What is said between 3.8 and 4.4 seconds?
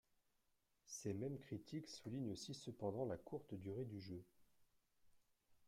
du jeu.